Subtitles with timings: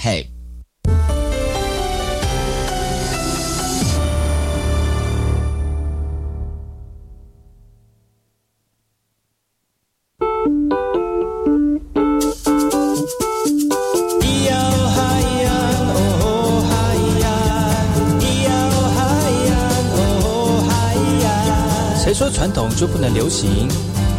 [0.00, 0.30] 嘿。
[22.00, 23.68] 谁说传统就不能流行，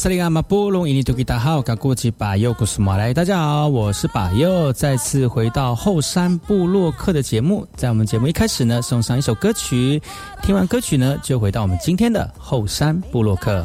[0.00, 7.66] 萨利阿马布隆伊尼图吉达好，卡古吉巴尤古斯马来，大家好，我是巴尤，再次回到后山部落客的节目。
[7.76, 10.00] 在我们节目一开始呢，送上一首歌曲，
[10.42, 13.62] 听完歌曲呢，就回到我们今天的后山部落客。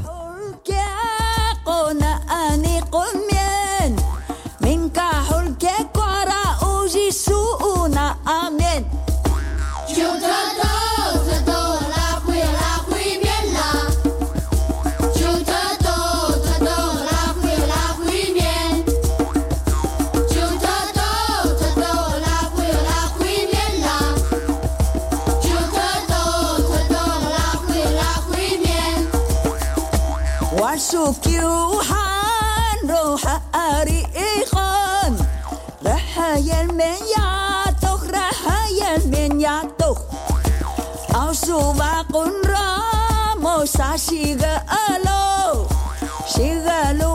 [41.36, 45.68] suba kun ramo sa shiga alo
[46.32, 47.15] shiga lo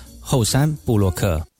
[0.31, 1.50] 后山布洛克。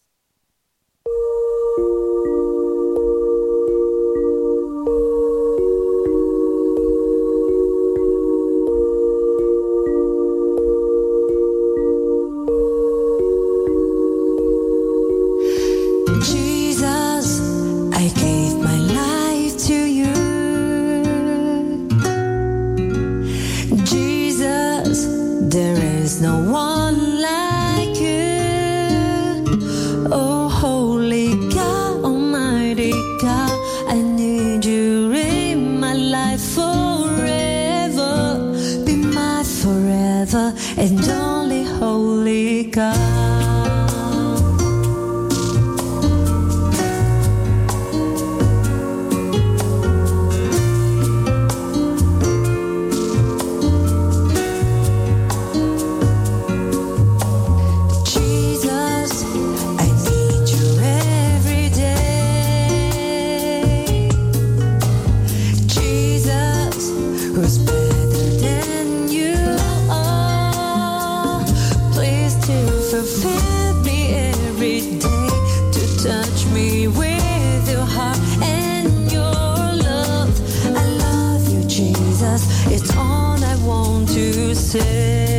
[84.72, 85.31] Say.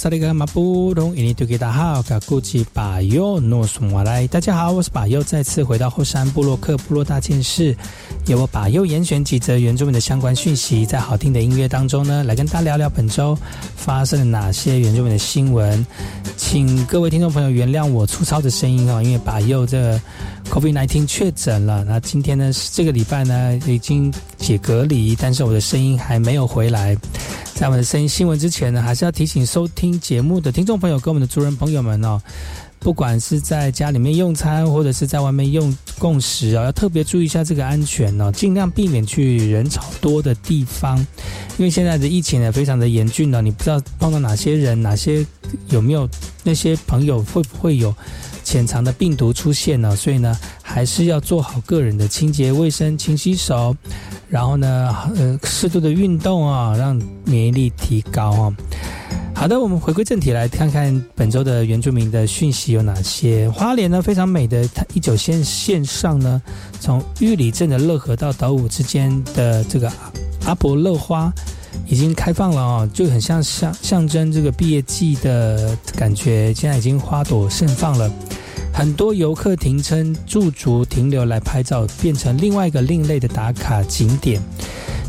[0.00, 4.26] 萨利格马布隆，印尼多吉达好，嘎古吉巴尤诺苏马来。
[4.28, 7.76] 大家好，我是巴尤，再次回到后山部落克部落大件事，
[8.26, 13.36] 由我巴尤严选几则原住民的相关讯息，在好听的音乐当中呢，来跟大家聊聊本周
[13.76, 15.84] 发生了哪些原住民的新闻。
[16.34, 20.00] 请各位听众朋友原谅我粗糙的声音哦，因为巴尤这
[20.48, 21.84] COVID 1 9确诊了。
[21.84, 26.96] 那今天呢，是这个礼拜呢已经解隔离，但是我的声音还没有回来。
[27.60, 32.18] 在我们的声音新闻之前呢，还是要提醒收听节目的听众朋友跟我们的族人朋友们哦，
[32.78, 40.96] 不管是在家里面用餐，或者是在外面用共食啊、要特别注意一下这个安全哦，尽量避免去人潮多的地方，
[41.58, 45.26] 因为现在的疫情呢非常的严峻呢，你不知道碰到哪些人，哪些
[45.68, 46.08] 有没有
[46.42, 47.94] 那些朋友会不会有
[48.50, 49.94] 潜藏的病毒出现了？
[49.94, 53.76] 所以呢，还是要做好个人的清洁卫生，勤洗手。
[54.28, 58.52] 然后呢，呃，适度的运动啊，让免疫力提高啊。
[59.32, 63.48] 好的，我们回归正题，来看看本周的原住民的讯息有哪些。
[63.50, 66.42] 花莲呢，非常美的它一九线线上呢，
[66.80, 69.88] 从玉里镇的乐河到岛五之间的这个
[70.44, 71.32] 阿伯乐花
[71.86, 76.52] 已经开放了哦，就很像象象征这个毕业季的感觉。
[76.52, 78.10] 现在已经花朵盛放了。
[78.80, 84.40] 很多游客停车驻足停留来拍照，变成另外一个另类的打卡景点。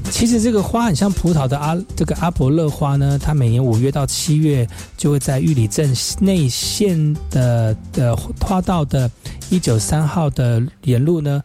[0.09, 5.89] 其实这个花很像葡萄的阿这个阿伯乐花呢，它每年五月到七月就会在玉里镇
[6.19, 9.09] 内线的的花道的
[9.49, 11.41] 一九三号的沿路呢，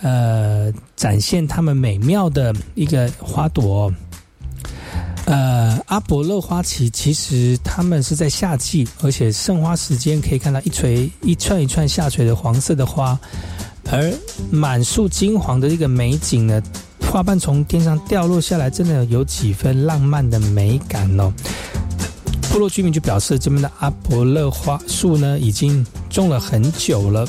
[0.00, 3.92] 呃，展现它们美妙的一个花朵。
[5.26, 13.18] 呃，阿伯乐花旗其实它们是在夏季，而且盛花时间可以看到一垂一串一串下垂的黄色的花，
[13.90, 14.12] 而
[14.50, 16.62] 满树金黄的这个美景呢，
[17.10, 21.32] 花瓣从天上掉落下来，真的有几分浪漫的美感哦。
[22.50, 27.26] 部落居民就表示，这边的阿伯乐花树呢，已经种了很久了。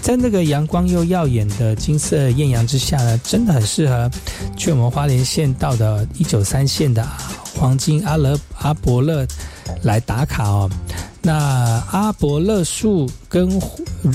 [0.00, 4.10] 在那个阳光又耀眼的金色艳阳之下呢，真的很适合
[4.56, 7.06] 去我们花莲县道的一九三线的
[7.54, 9.26] 黄金阿勒阿伯勒
[9.82, 10.70] 来打卡哦。
[11.20, 11.34] 那
[11.90, 13.60] 阿伯勒树跟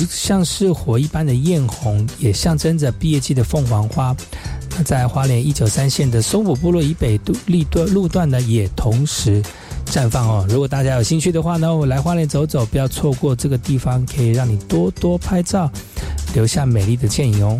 [0.10, 4.16] 像是火一般的艳红，也象征着毕业季的凤凰花。
[4.76, 9.44] 那在花莲一九三线的松浦部落以北段路段呢，也同时
[9.94, 10.44] 绽放哦。
[10.50, 15.72] 如果大家有兴趣的话呢，我来花莲走走，不要错过这个地方，可以让你多多拍照，
[16.34, 17.56] 留下美丽的倩影哦。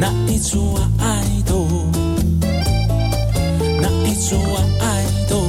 [0.00, 1.66] 那一出我爱都，
[3.80, 5.48] 那一出我爱都。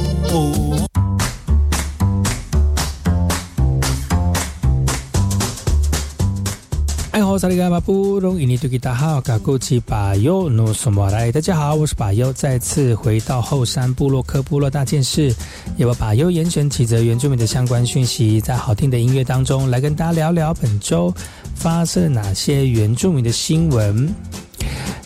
[7.12, 15.32] 爱好萨利嘎巴布隆伊尼图吉达好，嘎古吉巴尤努苏莫来，大家好，我是巴尤，再次回到后山部落科部落大件事，
[15.76, 21.14] 也把巴尤严选几则原住民的相关讯息，在好听的音乐当中来跟大家聊聊本周
[21.54, 24.12] 发生了哪些原住民的新闻。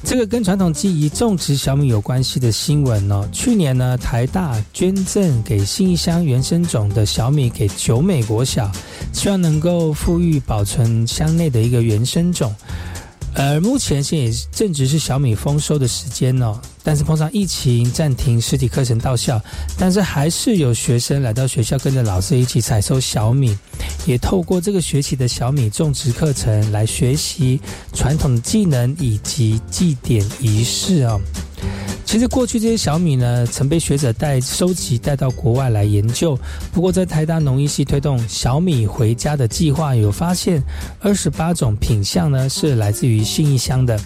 [0.05, 8.71] 这个跟传统技艺种植小米有关系的新闻呢，去年呢，台大捐赠给新义乡原生种的小米给九美国小，
[9.13, 12.55] 希望能够富裕保存乡内的一个原生种。
[13.37, 19.41] 而目前现也正值是小米丰收的时间哦，但是碰上疫情暂停实体课程到校，
[19.77, 23.57] 但是还是有学生来到学校跟着老师一起采收小米，
[24.07, 27.61] 也透过这个学期的小米种植课程来学习
[27.93, 31.21] 传统技能以及祭典仪式哦。
[32.15, 36.39] 其实过去这些小米呢，曾被学者带收集带到国外来研究。
[36.73, 40.63] 不过在台大农艺系推动小米回家的计划，有发现
[41.01, 43.99] 二十八种品相呢是来自于信义乡的。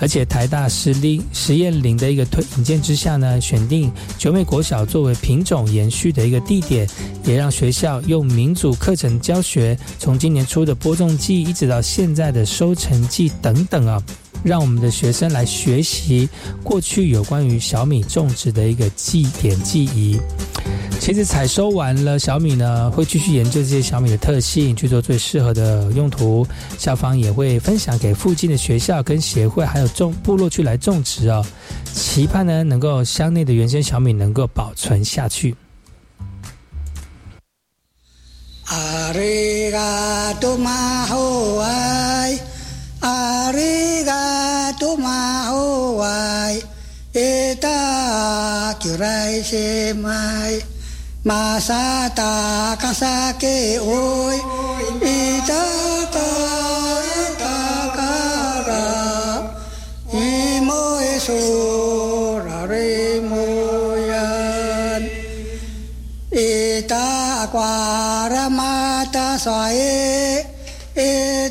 [0.00, 6.88] 而且台大实林实验林的一个推引荐之下呢，选定九美国小作为品种延续的一个地点，
[7.22, 14.02] 也让学校用民主课程教学，从今年初的播种季一直到现在的收成季等等啊。
[14.43, 16.29] 让我们的学生来学习
[16.63, 20.19] 过去有关于小米种植的一个祭典记忆。
[20.99, 26.45] 其实采收完了小米呢，会继续研究这些小米的特性，去做最适合的用途。
[26.77, 31.45] 校方也会分享给附近的学校跟协会，还有种部落去来种植哦，
[31.93, 35.55] 期盼呢能够乡内的原生小米能够保存下去。
[38.69, 42.10] ありがとまほわ
[48.82, 50.62] chiều rai xe mai
[51.24, 54.40] mà sa ta ca sa kê ôi
[55.00, 55.64] y ta
[56.14, 56.28] ta
[57.38, 59.42] ta ra
[60.12, 61.40] y môi su
[62.46, 65.02] ra rê môi an.
[66.30, 69.78] Y ta qua ra ma ta xoay
[70.94, 71.48] y e,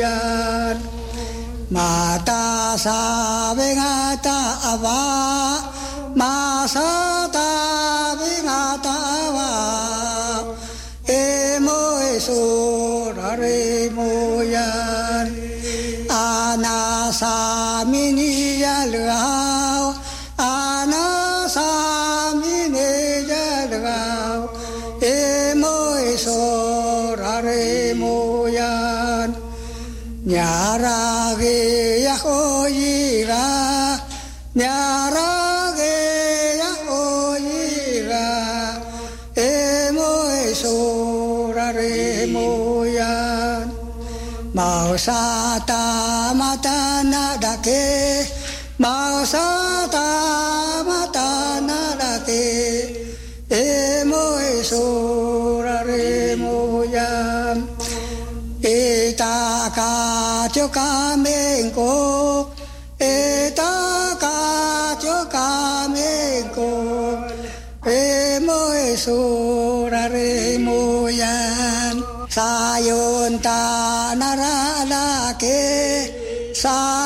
[0.00, 0.82] यान
[1.72, 2.42] माता
[2.84, 2.98] सा
[3.58, 4.38] विघाता
[4.72, 4.98] अवा
[6.20, 6.34] मा
[6.74, 7.48] सता
[8.20, 8.96] विघाता
[9.36, 9.48] वा
[11.14, 12.40] ए मोय सो
[13.40, 13.65] रे
[44.96, 48.26] Mausata mata nada que,
[48.78, 50.08] Mausata
[50.88, 53.14] mata que,
[53.50, 57.68] Emo esora remo yam,
[58.62, 62.50] Eta cacho camenco,
[62.98, 66.68] Eta cacho camenco,
[67.84, 74.05] Emo esora remo yam, Sayonta
[76.56, 77.05] 杀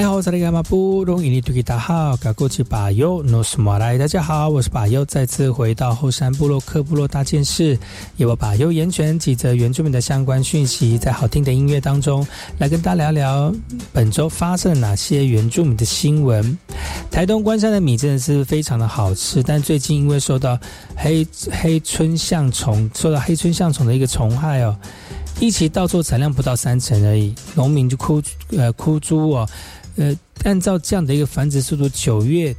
[0.00, 1.28] 来好，这里干嘛不容易？
[1.28, 7.78] 你对大家好，嘎过去巴友诺斯马来，大家好，我是巴友，再次回到后山部落克部落大件事，
[8.16, 12.26] 由我巴友严选几则原住民的相关讯息，在好听的音乐当中
[12.56, 13.54] 来跟大家聊聊
[13.92, 16.58] 本周发生了哪些原住民的新闻。
[17.10, 20.58] 台东关山的米真的是非常的好吃，但最近因为受到
[20.96, 24.74] 黑黑春象虫受到黑春象虫的一个虫害哦，
[25.40, 28.22] 一起稻作产量不到三成而已，农民就哭
[28.56, 29.46] 呃哭猪哦。
[30.00, 32.56] 呃，按照这样的一个繁殖速度，九月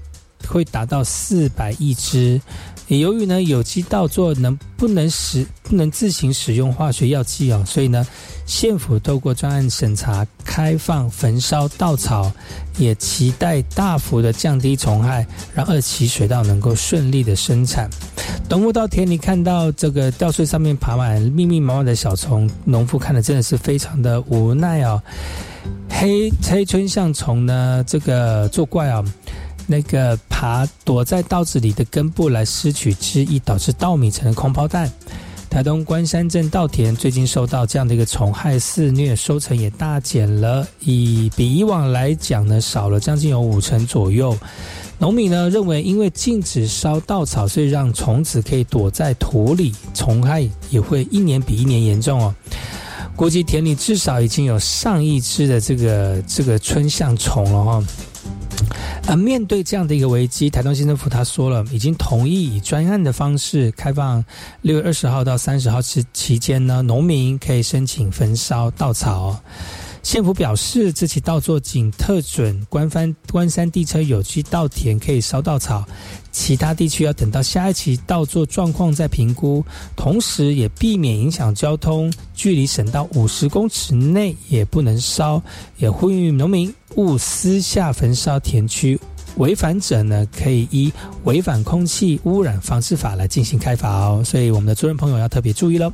[0.48, 2.39] 会达到四百亿只。
[2.88, 8.05] 由于呢，有机稻作能不能使不能自行使用化学药剂哦，所以呢，
[8.45, 12.31] 县府透过专案审查，开放焚烧稻草，
[12.77, 17.89] 也期待大幅的降低虫害，让二期水稻能够顺利的生产。
[18.50, 25.01] 农夫到田里看到这个稻穗上面爬满密密麻麻的小虫，农夫看的真的是非常的无奈哦。
[25.89, 29.03] 黑黑春象虫呢，这个作怪啊，
[29.67, 34.91] 那个爬躲在稻子里的根部来拾取汁液，导致稻米成了空包蛋。
[35.49, 44.35] 台东关山镇稻田最近受到这样的一个虫害肆虐，收成也大减了，以比以往来讲呢，少了将近有五成左右。
[44.97, 52.33] 农民呢认为，因为禁止烧稻草，所以让虫子可以躲在土里，虫害也会一年比一年严重哦。
[53.15, 57.83] 估计田里至少已经有上亿只的这个这个春象虫了哈。
[59.07, 64.23] 而面对这样的一个危机，台东县政府他说了，已经同意以专案的方式开放
[64.61, 69.39] 六月二十号到三十号期期间呢，农民可以申请焚烧稻草。
[70.03, 75.86] 县府表示，这起稻作仅特准关山关山地车有机稻田可以烧稻草，
[76.31, 79.63] 其他地区要等到下一期稻作状况再评估。
[79.96, 85.42] 同时，也避免影响交通，距离省道五十公尺内也不能烧。
[85.77, 89.00] 也呼吁农民勿私下焚烧田区，
[89.37, 90.92] 违反者呢可以依
[91.25, 94.24] 违反空气污染防治法来进行开罚哦。
[94.25, 95.94] 所以，我们的租人朋友要特别注意喽。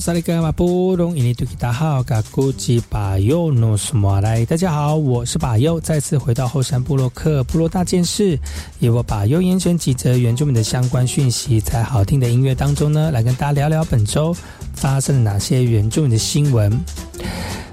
[0.00, 4.44] 萨利格马布隆伊尼图吉达好，嘎古吉巴尤努斯马来。
[4.44, 8.38] 大家好，我是巴尤，再次回到后山部落克部落大件事，
[8.80, 14.36] 由我巴尤严选几则原住民的相关讯息，在好听的音乐当中呢，来跟大家聊聊本周
[14.74, 16.70] 发生了哪些原住民的新闻。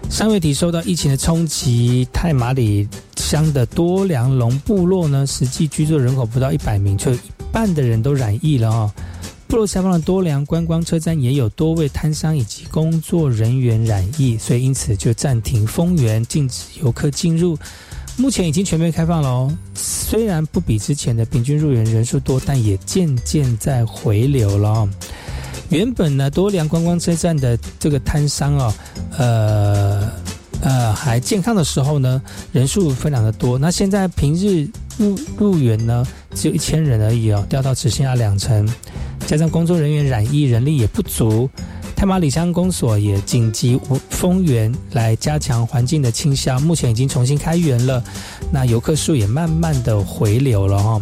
[0.09, 7.19] 上月底受到疫情的冲击，太马里乡的多良龙部落呢，实际居住人口不到一百名，却有一
[7.51, 8.91] 半的人都染疫了哦。
[9.53, 17.55] 部落下方的多良观光车站也有多位摊商以及工作人员染疫，所以因此就暂停封园，禁止游客进入。
[18.17, 24.89] 目前已经全面开放了哦，虽然不比之前的平均入园人数多，但也渐渐在回流了。
[25.69, 28.73] 原本呢，多良观光车站的这个摊商哦，
[29.19, 30.11] 呃
[30.63, 32.21] 呃还健康的时候呢，
[32.51, 33.59] 人数非常的多。
[33.59, 38.67] 那现在平日入入园呢，只有一千人而已哦，掉到只剩下两成。
[39.27, 41.49] 加上工作人员染疫，人力也不足，
[41.95, 46.59] 太马里乡公所也紧急封园来加强环境的清消。
[46.59, 48.03] 目前已经重新开园了，
[48.51, 51.01] 那游客数也慢慢的回流了哈。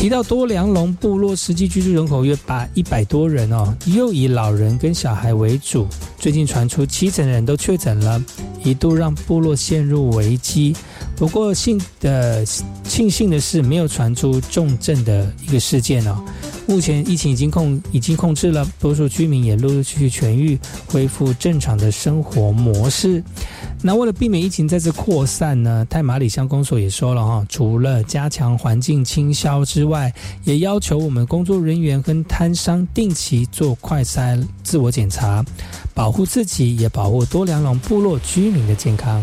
[0.00, 5.86] 提到多良龙部落，实际居住人口约八一百多人哦，又以老人跟小孩为主。
[6.16, 8.24] 最近传出七成人都确诊了，
[8.64, 10.74] 一度让部落陷入危机。
[11.20, 12.42] 不过幸的
[12.82, 16.18] 庆幸的是，没有传出重症的一个事件哦。
[16.66, 23.22] 目前疫情已经控已经控制了，多数居民也陆陆续续痊愈，恢复正常的生活模式。
[23.82, 30.10] 那为了避免疫情再次扩散呢，太马里乡公所也说了哈，除了加强环境清消之外，
[30.44, 35.44] 也要求我们工作人员跟摊商定期做快筛自我检查，
[35.92, 39.22] 保护自己，也保护多良龙部落居民的健康。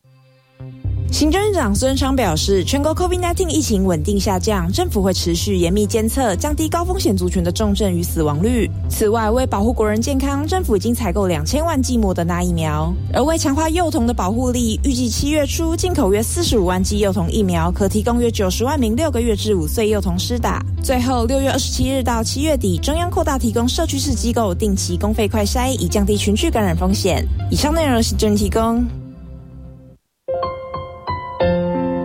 [1.11, 8.67] 行政院长孙昌表示，全国 COVID-19 疫情稳定下降，政府会持续严密监测，降低高风险族群的重症与死亡率。
[8.89, 12.91] 此外，为保护国人健康，政府已经采购两千万剂莫德纳疫苗。
[13.13, 20.65] 而为强化幼童的保护力，预计七月初进口约四十五万剂幼童疫苗，可提供约九十万名六个月至五岁幼童施打。
[20.81, 27.27] 最后，六月二十七日到七月底，中央扩大提供社区式机构定期公费快筛，以降低群聚感染风险。
[27.51, 28.83] 以上内容是政提供。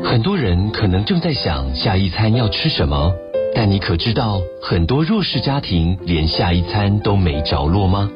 [0.08, 3.12] 很多人可能正在想下一餐要吃什么，
[3.56, 8.08] 但你可知道很多弱势家庭连下一餐都没着落吗？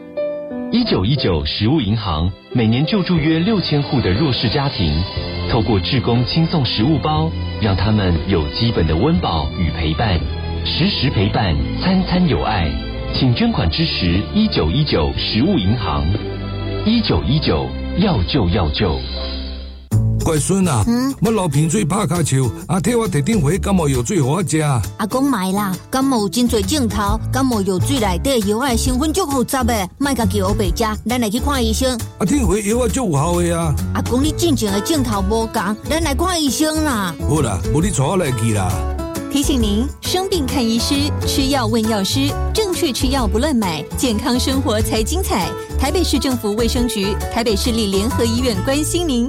[0.71, 5.03] 一九一九食物银行每年救助约六千户的弱势家庭，
[5.51, 7.29] 透过志工轻送食物包，
[7.61, 10.17] 让他们有基本的温饱与陪伴，
[10.65, 12.71] 时时陪伴，餐餐有爱。
[13.13, 16.05] 请捐款支持一九一九食物银行，
[16.87, 17.67] 一九一九
[17.99, 18.97] 要救要救。
[20.31, 24.61] 乖孙啊，嗯我流鼻水拍卡球，阿替我摕顶回感冒药水互我食。
[24.61, 31.99] 阿公买啦，感冒有真侪镜头，感冒药水内底药爱成分足复杂的，卖家己乌白食，咱来去看医生。
[32.19, 33.75] 阿顶回药啊足有效的啊。
[33.93, 37.13] 阿公你进前的镜头无共，咱来看医生啦。
[37.29, 38.71] 好啦，无你坐我来去啦。
[39.33, 40.95] 提醒您：生病看医师，
[41.27, 45.49] 吃药问药师，正确吃药不乱买，健康生活才精彩。
[45.77, 49.29] 台北市政府卫生局、台北市立联合医院关心您。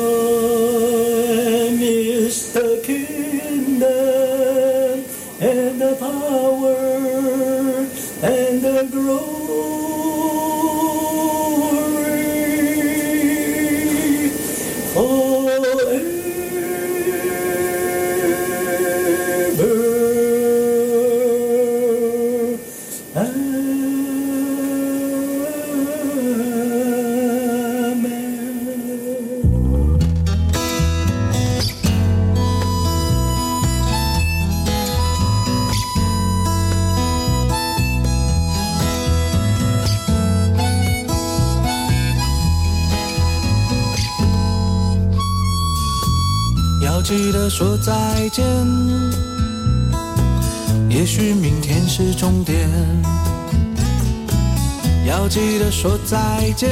[55.81, 56.69] 说再见，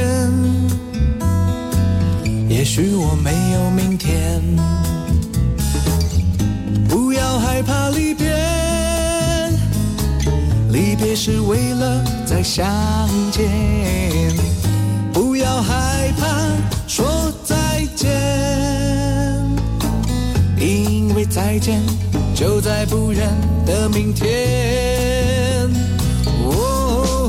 [2.48, 4.40] 也许我没有明天。
[6.88, 8.32] 不要害怕离别，
[10.70, 12.64] 离别是为了再相
[13.32, 13.50] 见。
[15.12, 16.28] 不要害怕
[16.86, 18.08] 说再见。
[20.56, 21.82] 因为再见
[22.32, 23.28] 就在不远
[23.66, 25.68] 的明天。
[26.44, 27.28] 哦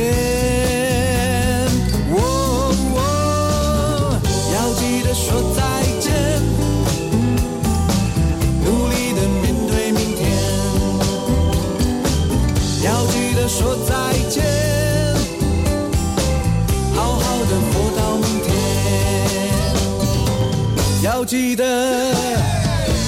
[0.00, 1.68] 天
[2.12, 2.14] 喔
[2.94, 2.98] 喔
[4.54, 5.60] 要记得说再
[6.00, 6.08] 见。
[8.64, 10.20] 努力的面对明天。
[12.82, 13.92] 要记得说再
[14.30, 14.36] 见。
[16.94, 18.48] 好好的活到明天。
[21.02, 21.64] 要记得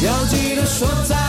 [0.05, 1.22] 要记得说再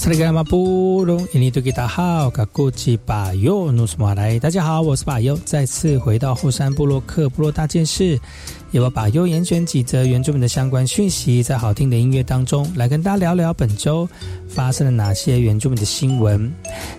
[0.00, 4.38] 我是那个马布隆，印尼多吉达好，卡古吉巴尤努斯马来。
[4.38, 8.18] 大家好，我是巴尤，再次回到后山部落克部落大件事，
[8.70, 14.08] 也我把优严选几则原住民的相关讯息，在好听的音乐当中来跟大家聊聊本周
[14.48, 16.50] 发生了哪些原住民的新闻。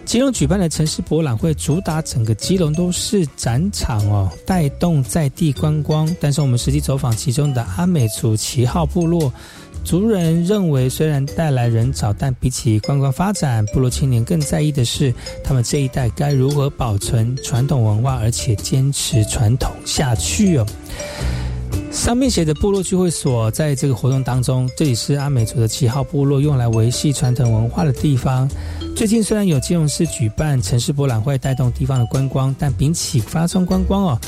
[0.05, 6.07] 基隆举办的城市博览会，主打整个基隆都是展场哦，带动在地观光。
[6.19, 9.33] 但是我们实际走访其中的阿美族旗号部落。
[9.83, 15.13] 族人认为，虽然带来人潮，但比起观光发展，部落青年更在意的是，
[15.43, 20.65] 他们这一代该如何保存传统文化，而且坚持传统下去哦。
[21.91, 28.49] 上面写的部落聚会所在这个活动当中，这里是阿美族的七号部落，用来维系传统文化的地方。
[28.95, 34.21] 最近虽然有金融市举办城市博览会，带动地方的观光，但比起发送观光哦，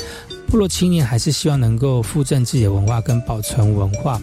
[0.46, 4.20] 部落青年还是希望能够复振自己的文化跟保存文化。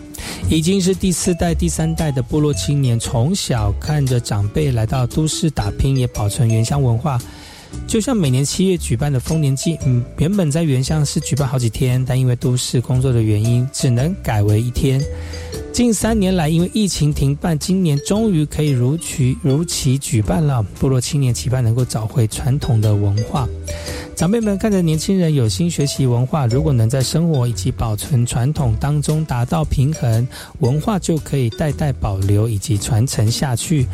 [0.50, 7.20] 已经是第四代、第三代的部落青年，从小看着长辈来到都市打拼，也保存原乡文化。
[7.88, 15.02] 就像每年七月举办的丰年祭，嗯，原本在原乡是举办好几天，但因为都市工作的原因，只能改为一天。
[15.82, 20.62] 近三年来，因为疫情停办，今年终于可以如期如期举办了。
[20.80, 23.50] 部落青年期盼能够找回传统的文化。
[24.15, 30.28] 长辈们看着年轻人有心学习文化，如果能在生活以及保存传统当中达到平衡，
[30.60, 33.88] 文化就可以代代保留以及传承下去。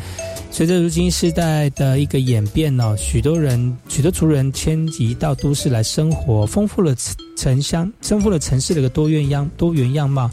[0.50, 6.94] 随着如今世代的一个演变呢，许多人、许多族人迁移到都市来生活，丰富了
[7.34, 10.30] 城乡，丰富了城市的一个多元样多元样貌。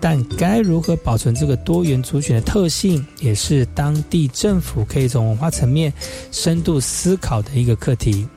[0.00, 5.92] 但该如何保存这个多元族群的特性，也是当地政府可以从文化层面
[6.30, 8.28] 深度思考的一个课题。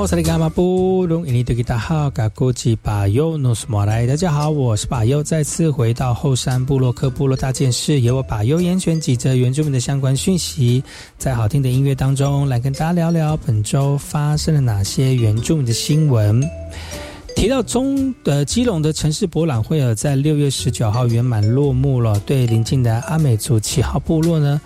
[0.00, 4.06] 好，我是嘎马布隆，印尼多吉达好，嘎古吉巴尤诺斯马来。
[4.06, 10.82] 大家好，我是巴尤，再次回到后山部落克部落大件事，由我巴尤严选几则原住民的相关讯息，
[11.18, 16.42] 在好听的音乐当中来跟大家聊聊本周发生了哪些原住民的新闻。
[17.36, 22.18] 提到中呃基隆的城市博览会啊，在六月十九号圆满落幕了。
[22.20, 24.58] 对邻近的阿美族七号部落呢，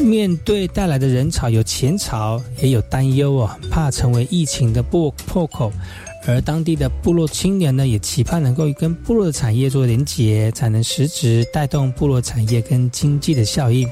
[0.00, 5.72] 面对带来的人潮，有前潮，也有担忧啊，怕成为疫情的破破口。
[6.26, 13.88] 而当地的部落青年呢，也期盼能够跟部落的产业做连结，才能实质带动部落产业跟经济的效应。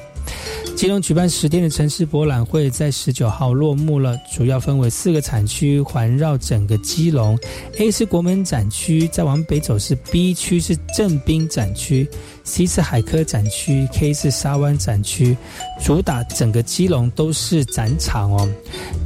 [0.75, 4.15] 基隆举办十天的城市博览会，在十九号落幕了。
[4.31, 7.37] 主要分为四个产区，环绕整个基隆。
[7.79, 12.07] A 是国门展区，再往北走是 B 区，是正滨展区
[12.49, 15.37] ；C 是海科展区；K 是沙湾展区。
[15.81, 18.49] 主打整个基隆都是展场哦。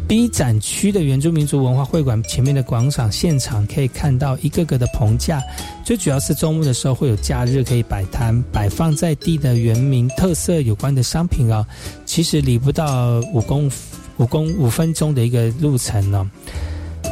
[0.07, 5.41] B 展区的原住民族文化会馆前面的广场现场，可以看到一个个的棚架，
[5.83, 11.65] 最主要是周末的时候会有假日可以摆摊，摆放在地的原民特色有关的商品啊。
[12.05, 13.69] 其实离不到五公
[14.17, 16.29] 五公五分钟的一个路程呢。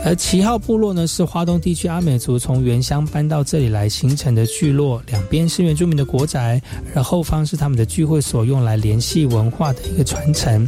[0.04, 6.60] 而旗号部落呢，是华东地区阿美族从原乡搬到这里来形成的聚落，两边是原住民的国宅，
[6.96, 10.68] 而后方是他们的聚会所，用来联系文化的一个传承。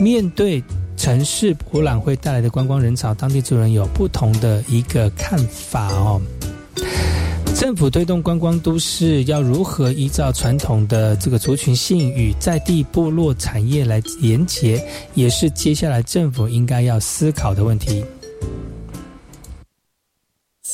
[0.00, 0.62] 面对
[0.96, 6.20] 城市博览会带来的观光人潮，当地族人有不同的一个看法哦。
[7.56, 14.80] 政府推动观光都市，要如何依照传统的这个族群性与在地部落产业来连结，
[15.14, 18.04] 也是接下来政府应该要思考的问题。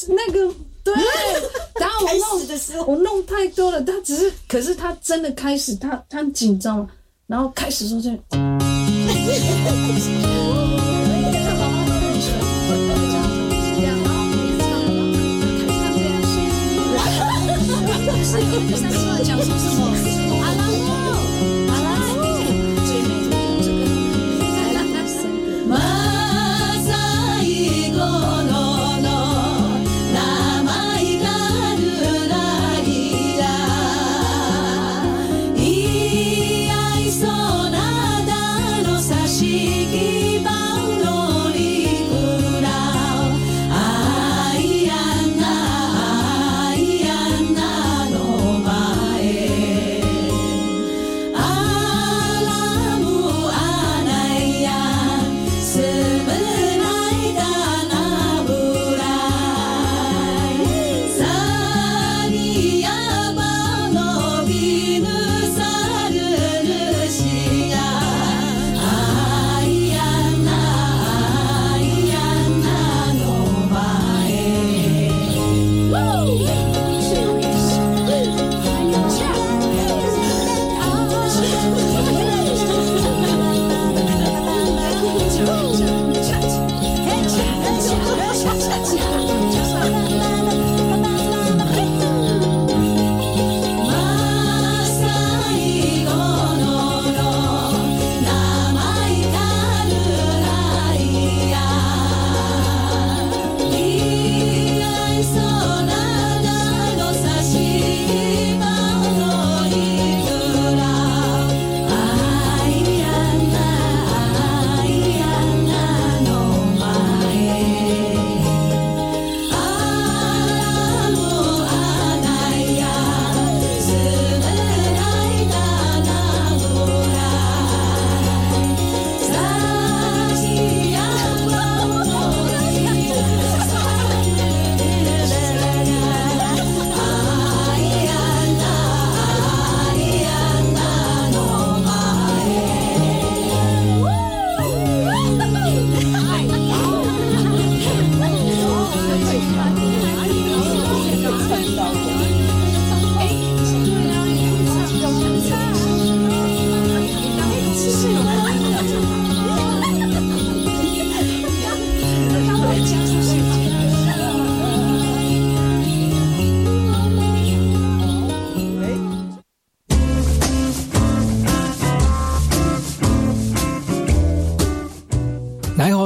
[0.08, 0.92] 那个对，
[1.80, 6.86] 然后我弄的时候我弄太多了，他只是，可是他真的开始，他他很紧张，
[7.26, 8.10] 然后开始说 这。
[18.26, 19.83] 是有第三段讲说什么？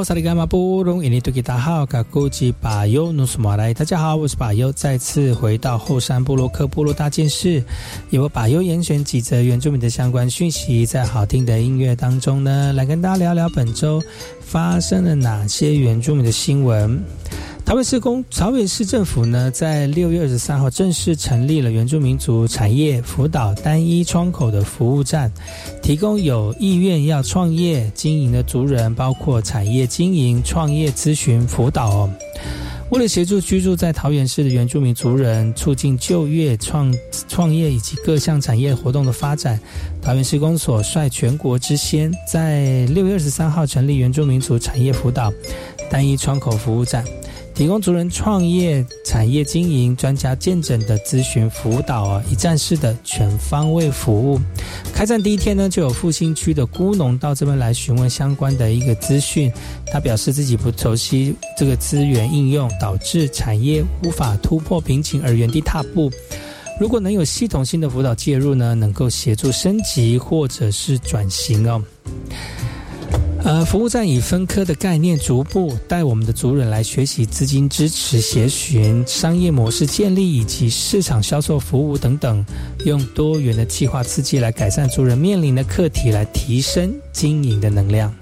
[0.09, 3.71] 萨利伽马布隆伊尼图吉达好，嘎古吉巴尤努斯马来。
[3.75, 7.63] 大家好，我是巴尤，再次回到后山部落克部落大件事，
[8.09, 14.01] 由我巴尤严选几则原住民的相关讯息，在好听的音乐当中呢，来跟大家聊聊本周
[14.41, 16.99] 发生了哪些原住民的新闻。
[17.69, 25.31] 台北市公台北市政府呢，在六月二十三号正式成立了原住民族产业辅导单一窗口的服务站，
[25.79, 32.09] 提供有意愿要创业经营的族人，包括产业经营、创业咨询辅导。
[32.89, 36.91] 为了协助居住在桃园市的原住民族人，促进就业、创
[37.27, 39.59] 创业以及各项产业活动的发展，
[40.01, 45.31] 桃园市公所率全国之先，在六月二十三号成立原住民族产业辅导
[45.87, 47.05] 单一窗口服务站。
[47.59, 54.39] 提供族人创业、产业经营、专家见证的咨询辅导啊，一站式的全方位服务。
[54.93, 59.51] 开站第一天呢，就有复兴区的孤农到这边来询问相关的一个资讯。
[59.87, 66.09] 他表示自己不熟悉这个资源应用，导致产业无法突破瓶颈而原地踏步。
[66.79, 71.83] 如果能有系统性的辅导介入呢，能够协助升级或者是转型哦。
[73.41, 82.45] 呃，服务站以分科的概念，逐步带我们的族人来学习资金支持、协寻、商业模式建立以及市场销售服务等等，
[82.85, 88.13] 用多元的计划刺激来改善族人面临的课题，来提升经营的能量。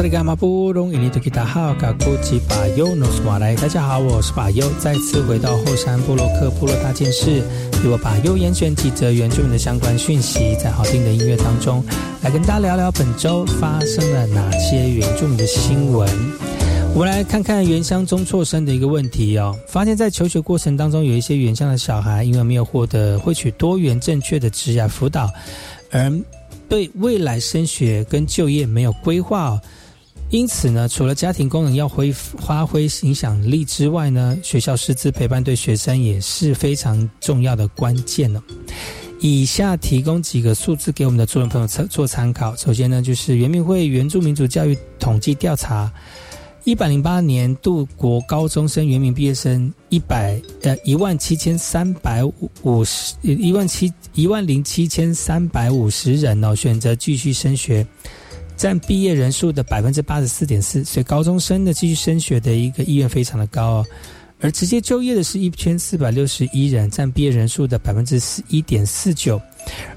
[0.00, 0.24] 大家
[3.82, 7.42] 好，我是巴尤，再次回到后山部落克部落大件事，
[7.84, 11.84] 由我巴尤严选几则原住民的相关讯息，在好听的音乐当中，
[12.22, 16.08] 来跟大家聊聊本周发生了哪些原住民的新闻。
[16.94, 19.54] 我们来看看原乡中辍生的一个问题哦。
[19.68, 25.30] 发现，在求学过程当中，有一些原乡的小孩，因为没有获得获取多元正确的职业辅导，
[25.90, 26.10] 而
[26.70, 29.60] 对未来升学跟就业没有规划。
[30.30, 38.40] 因此呢，除了家庭功能要挥发挥影响力之外呢，学校师资陪伴对学生也是非常重要的关键呢。
[39.18, 42.54] 以下提供几个数字给我们的主人朋友参做参考。
[42.54, 45.92] 首先呢，就是原民会原住民族教育统计调查。
[46.64, 52.22] 一百零八年度国高中生原民毕业生一百呃一万七千三百
[52.62, 57.84] 五十一万七一万零七千三百五十人哦，选择继续升学，
[58.60, 63.86] 占毕业人数的百分之八十四点四，所以高中生的继续升学的一个意愿非常的高哦。
[64.38, 69.40] 而直接就业的是一千四百六十一人，占毕业人数的百分之一点四九，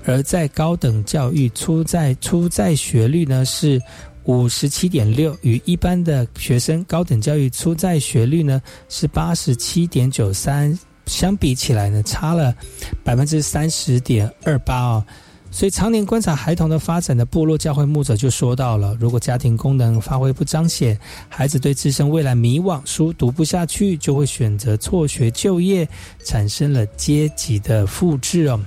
[0.05, 3.81] 而在高等教育出在出在学率呢是。
[4.25, 12.55] 五十七点六，与一般的学生高等教育出在学率呢是八十七点九三，相比起来呢差了
[13.03, 15.05] 百分之三十点二八哦。
[15.53, 20.99] 所以常年观察孩童的发展的部落教会牧者就说到了，如果家庭功能发挥不彰显，
[21.29, 25.87] 孩子对自身未来迷惘，书读不下去，就会选择辍学就业，
[26.23, 28.59] 产生了阶级的复制哦。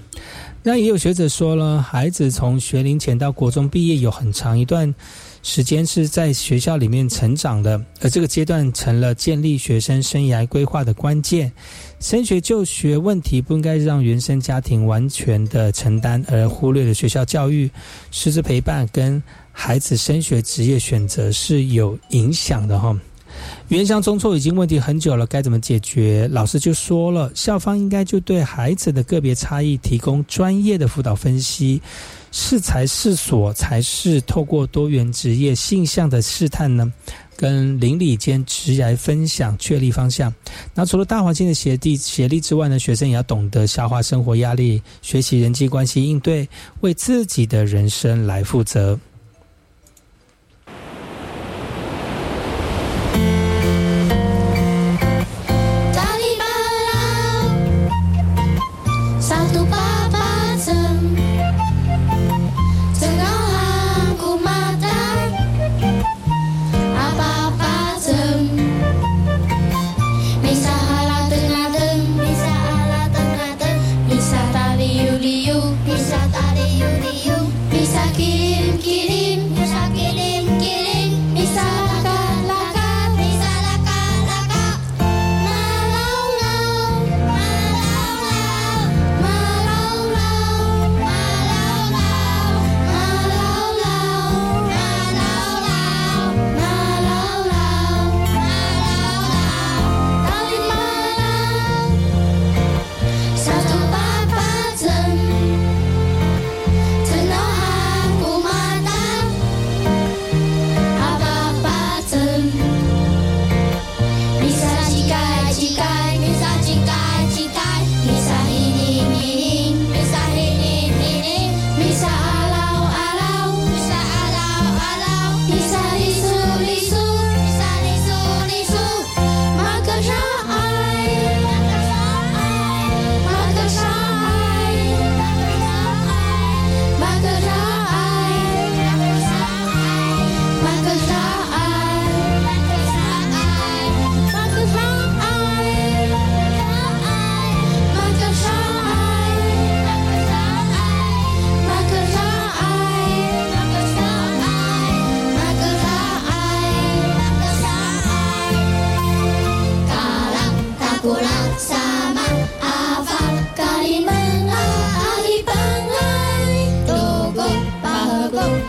[0.63, 4.95] 那也有学者说了，孩子从学龄前到国中毕业有很长一段。
[5.43, 11.53] 时间是在学校里面成长的，而这个阶段成了建立学生生涯规划的关键。
[11.99, 17.71] 升学就学问题不应该让原生家庭完全的承担，而忽略了学校教育、
[18.11, 22.97] 师资陪伴跟孩子升学职业选择是有影响的哈。
[23.69, 26.29] 原乡中错已经问题很久了，该怎么解决？
[26.31, 31.81] 老师就说了，校方应该就对孩子的个别差异提供专业的辅导分析。
[32.33, 36.93] 是才是所才是透过多元职业性向的试探呢，
[37.37, 40.33] 跟邻里间直来分享确立方向。
[40.75, 46.49] 那除了大环境的协力协力之外呢，学生也要懂得消化生活压力，学习人际关系应对，
[46.81, 48.99] 为自己的人生来负责。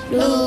[0.09, 0.46] No.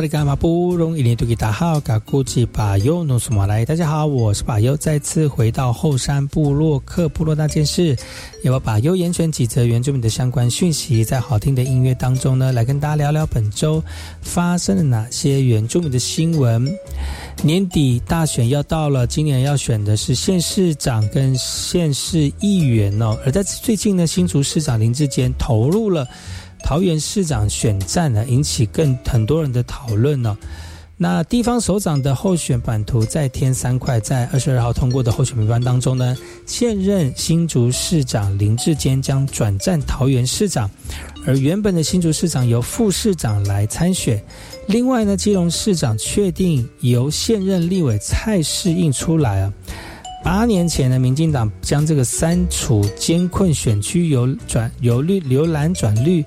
[0.00, 7.94] 萨利伽马布隆伊尼图吉达好，嘎古吉巴尤努苏马来，大家好，我是巴尤，再次回到后山部落克部落那件事，
[8.42, 13.84] 也要把优严选几则原住民的相关讯息，在好听的音乐当中呢，来跟大家聊聊本周
[14.22, 16.66] 发生了哪些原住民的新闻。
[17.42, 26.08] 年底大选要到了，今年要选的是县市长跟县市议员哦，而在最近呢，新竹市长林志坚投入了。
[26.62, 30.36] 桃园市长选战呢，引起更很多人的讨论呢。
[31.02, 40.70] 那地方首长的候选版图再添三块，在二十二号通过的候选名单当中呢，现任新竹市长林志坚将转战桃园市长，
[41.26, 44.22] 而原本的新竹市长由副市长来参选。
[44.66, 49.52] 另外呢，基隆市长确定由现任立委蔡世应出来啊。
[50.22, 56.24] 八年前的，民进党将这个三处艰困选区由转由绿由蓝转绿，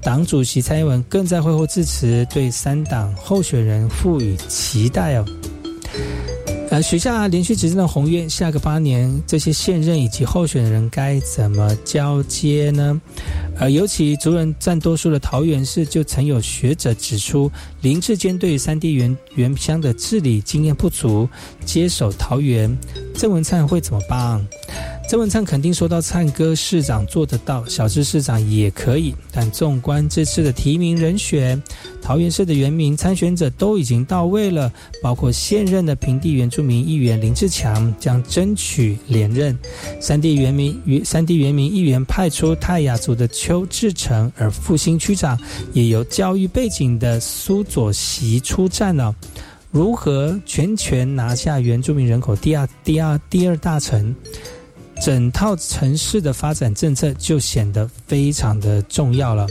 [0.00, 5.24] 党主席蔡英文更在会后致辞，对三党候选人赋予期待哦。
[6.72, 12.98] 呃，许下连续执政的宏愿，下个八年这些现任以及候选人该怎么交接呢？
[13.58, 17.52] 呃，尤其族人占多数的桃园市，就曾有学者指出，
[17.82, 21.28] 林志坚对三地原原乡的治理经验不足，
[21.66, 22.74] 接手桃园，
[23.14, 24.42] 郑文灿会怎么办？
[25.10, 29.14] 郑文灿肯定说到灿哥市长做得到，小智市长也可以。
[29.30, 31.62] 但纵观这次的提名人选，
[32.02, 39.56] 桃园市的原民参选者都已经到位了，包括现任的平地原住民议员林志强将争取连任，
[40.00, 45.38] 三地原民与三地原民议员派出泰雅族的邱志成，而复兴区长
[45.72, 49.14] 也由教育背景的苏佐席出战了。
[49.70, 54.14] 如何全权拿下原住民人口第二第二第二大城？
[55.00, 59.46] 整套城市的发展政策就显得非常的重要了。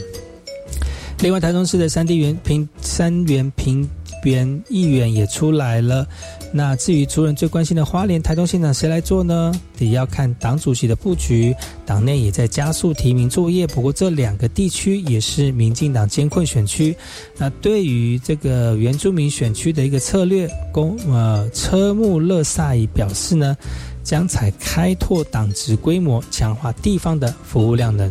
[1.22, 3.88] 另外，台中市的三地原平三元平
[4.24, 6.04] 原议员也出来了。
[6.52, 9.52] 那至于族人最关心的花莲台中县长谁来做呢？
[9.78, 11.54] 得要看党主席的布局，
[11.86, 13.68] 党内也在加速提名作业。
[13.68, 16.94] 不过这两个地区也是民进党艰困选区。
[17.36, 23.56] 那对于这个原住民选区的一个策略，公呃车木乐萨伊表示呢。
[24.02, 28.10] 将采开拓党职规模，强化地方的服务量能。